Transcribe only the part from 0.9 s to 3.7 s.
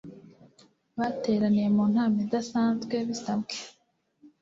bateraniye mu nama idasanzwe bisabwe